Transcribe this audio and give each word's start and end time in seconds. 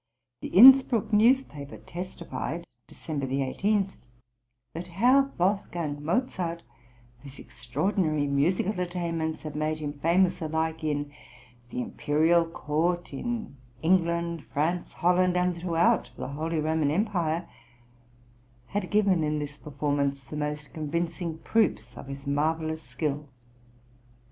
The 0.41 0.47
Inspruck 0.49 1.13
newspaper 1.13 1.77
testified 1.77 2.65
(December 2.87 3.27
18) 3.29 3.85
that 4.73 4.87
"Herr 4.87 5.29
Wolfgang 5.37 6.03
Mozart, 6.03 6.63
whose 7.21 7.37
extraordinary 7.37 8.25
musical 8.25 8.79
attainments 8.79 9.43
have 9.43 9.53
made 9.55 9.77
him 9.77 9.93
famous 9.93 10.41
alike 10.41 10.83
in 10.83 11.11
the 11.69 11.81
imperial 11.83 12.45
court, 12.47 13.13
in 13.13 13.57
England, 13.83 14.43
France, 14.45 14.93
Holland, 14.93 15.37
and 15.37 15.55
throughout 15.55 16.09
the 16.17 16.29
Holy 16.29 16.57
Roman 16.59 16.89
Empire," 16.89 17.47
had 18.69 18.89
given 18.89 19.23
in 19.23 19.37
this 19.37 19.59
performance 19.59 20.23
the 20.27 20.35
most 20.35 20.73
convincing 20.73 21.37
proofs 21.37 21.95
of 21.95 22.07
his 22.07 22.25
marvellous 22.25 22.81
skill. 22.81 23.29